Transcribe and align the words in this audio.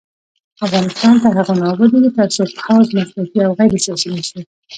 افغانستان 0.65 1.13
تر 1.21 1.31
هغو 1.37 1.53
نه 1.59 1.65
ابادیږي، 1.71 2.11
ترڅو 2.17 2.43
پوځ 2.65 2.87
مسلکي 2.97 3.39
او 3.45 3.51
غیر 3.57 3.73
سیاسي 3.85 4.09
نشي. 4.15 4.39